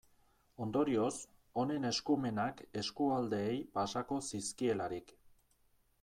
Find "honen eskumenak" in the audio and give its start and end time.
1.63-2.63